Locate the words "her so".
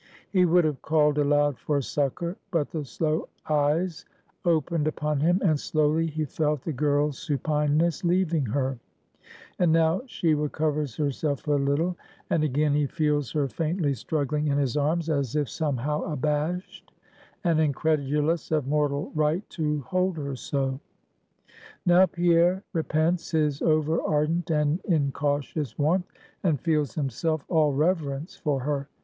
20.17-20.79